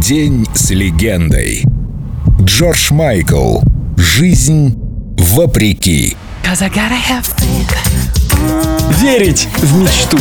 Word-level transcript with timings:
День 0.00 0.46
с 0.54 0.70
легендой. 0.70 1.64
Джордж 2.40 2.92
Майкл. 2.92 3.58
Жизнь 3.96 4.78
вопреки. 5.18 6.16
Верить 9.00 9.48
в 9.56 9.76
мечту. 9.76 10.18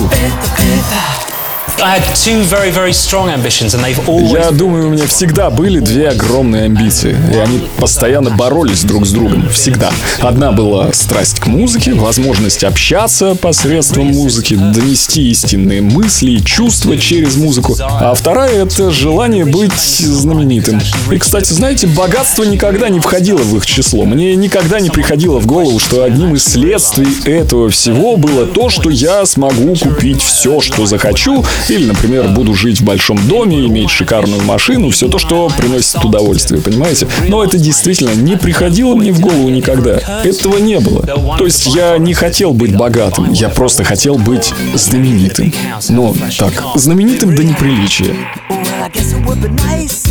Я 4.33 4.49
думаю, 4.51 4.87
у 4.87 4.89
меня 4.91 5.05
всегда 5.05 5.51
были 5.51 5.79
две 5.79 6.09
огромные 6.09 6.63
амбиции, 6.65 7.15
и 7.31 7.37
они 7.37 7.67
постоянно 7.77 8.31
боролись 8.31 8.83
друг 8.83 9.05
с 9.05 9.11
другом, 9.11 9.47
всегда. 9.49 9.91
Одна 10.19 10.51
была 10.51 10.91
страсть 10.93 11.39
к 11.39 11.45
музыке, 11.45 11.93
возможность 11.93 12.63
общаться 12.63 13.35
посредством 13.35 14.07
музыки, 14.07 14.55
донести 14.55 15.29
истинные 15.29 15.81
мысли 15.81 16.31
и 16.31 16.43
чувства 16.43 16.97
через 16.97 17.35
музыку, 17.35 17.75
а 17.79 18.13
вторая— 18.15 18.63
это 18.65 18.89
желание 18.89 19.45
быть 19.45 19.71
знаменитым. 19.99 20.81
И, 21.11 21.17
кстати, 21.17 21.53
знаете, 21.53 21.85
богатство 21.85 22.43
никогда 22.43 22.89
не 22.89 22.99
входило 22.99 23.37
в 23.37 23.55
их 23.55 23.65
число. 23.67 24.05
Мне 24.05 24.35
никогда 24.35 24.79
не 24.79 24.89
приходило 24.89 25.39
в 25.39 25.45
голову, 25.45 25.77
что 25.79 26.03
одним 26.03 26.33
из 26.35 26.43
следствий 26.43 27.07
этого 27.25 27.69
всего 27.69 28.17
было 28.17 28.47
то, 28.47 28.69
что 28.69 28.89
я 28.89 29.25
смогу 29.27 29.75
купить 29.75 30.23
все, 30.23 30.59
что 30.59 30.87
захочу, 30.87 31.45
или, 31.69 31.85
например, 31.85 32.29
буду 32.29 32.53
жить 32.53 32.79
в 32.81 32.83
большом 32.83 33.17
доме, 33.27 33.65
иметь 33.65 33.89
шикарную 33.89 34.41
машину, 34.43 34.89
все 34.89 35.07
то, 35.07 35.17
что 35.17 35.49
приносит 35.57 36.03
удовольствие, 36.03 36.61
понимаете? 36.61 37.07
Но 37.27 37.43
это 37.43 37.57
действительно 37.57 38.11
не 38.11 38.37
приходило 38.37 38.95
мне 38.95 39.11
в 39.11 39.19
голову 39.19 39.49
никогда. 39.49 39.99
Этого 40.23 40.57
не 40.57 40.79
было. 40.79 41.01
То 41.37 41.45
есть 41.45 41.65
я 41.67 41.97
не 41.97 42.13
хотел 42.13 42.53
быть 42.53 42.75
богатым, 42.75 43.31
я 43.33 43.49
просто 43.49 43.83
хотел 43.83 44.15
быть 44.17 44.53
знаменитым. 44.73 45.53
Но 45.89 46.13
так, 46.37 46.53
знаменитым 46.75 47.35
до 47.35 47.43
неприличия. 47.43 48.15
Well, 48.49 48.83
I 48.83 48.89
guess 48.89 49.13
it 49.13 49.25
would 49.25 49.41
be 49.41 49.49
nice 49.49 50.05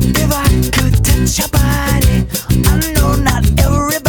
if 0.00 0.32
I 0.32 0.48
could 0.70 0.94
touch 1.04 1.38
your 1.38 1.48
body. 1.48 2.26
I 2.66 2.94
know 2.94 3.16
not 3.22 3.44
everybody 3.58 4.07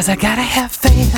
Cause 0.00 0.08
I 0.08 0.16
gotta 0.16 0.40
have 0.40 0.72
faith. 0.72 1.12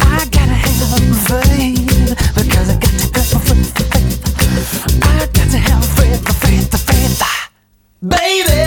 I 0.00 0.24
gotta 0.30 0.56
have 0.64 1.18
faith. 1.28 2.08
Because 2.34 2.70
I 2.70 2.76
got 2.80 2.94
to 3.00 3.10
go 3.12 3.20
for 3.20 3.38
faith. 3.38 5.04
I 5.04 5.26
got 5.26 5.50
to 5.50 5.58
have 5.58 5.84
faith, 5.84 6.24
for 6.26 6.32
faith, 6.46 6.70
for 6.70 6.78
faith. 6.78 7.20
Ah, 7.22 7.50
baby, 8.00 8.64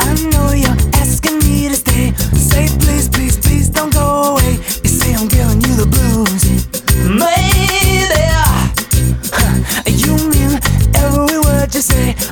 I 0.00 0.14
know 0.30 0.52
you're 0.52 0.76
asking 1.00 1.38
me 1.38 1.70
to 1.70 1.76
stay. 1.76 2.12
Say 2.36 2.68
please, 2.78 3.08
please, 3.08 3.38
please 3.38 3.70
don't 3.70 3.90
go 3.90 4.15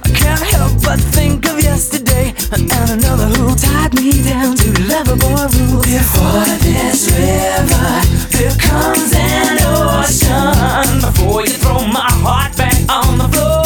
I 0.03 0.09
can't 0.11 0.41
help 0.41 0.83
but 0.83 0.99
think 0.99 1.47
of 1.47 1.63
yesterday 1.63 2.35
and 2.53 2.71
another 2.91 3.27
who 3.27 3.55
tied 3.55 3.95
me 3.95 4.23
down 4.23 4.57
to 4.57 4.69
lovable 4.89 5.31
rules. 5.31 5.87
Before 5.87 6.45
this 6.65 7.11
river, 7.13 7.89
there 8.35 8.57
comes 8.59 9.13
an 9.15 9.59
ocean. 9.63 11.01
Before 11.01 11.43
you 11.43 11.55
throw 11.63 11.87
my 11.87 12.11
heart 12.25 12.57
back 12.57 12.75
on 12.91 13.19
the 13.19 13.29
floor. 13.29 13.63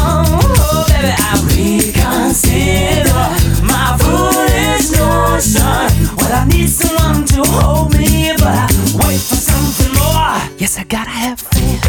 Oh, 0.00 0.86
baby, 0.88 1.12
I 1.12 1.32
reconsider 1.52 3.24
my 3.66 3.96
foolish 4.00 4.90
notion. 4.96 6.16
Well, 6.16 6.32
I 6.32 6.46
need 6.48 6.68
someone 6.68 7.24
to 7.26 7.42
hold 7.44 7.92
me, 7.96 8.32
but 8.38 8.46
I 8.48 8.68
wait 9.04 9.20
for 9.20 9.36
something 9.36 9.92
more. 9.94 10.40
Yes, 10.58 10.78
I 10.78 10.84
gotta 10.84 11.10
have 11.10 11.40
faith. 11.40 11.87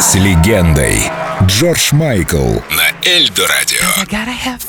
С 0.00 0.14
легендой. 0.14 1.10
Джордж 1.46 1.92
Майкл 1.92 2.58
на 2.70 3.08
Эльдо 3.08 3.46
Радио. 3.46 3.78
I 3.96 4.04
gotta 4.04 4.32
have 4.32 4.68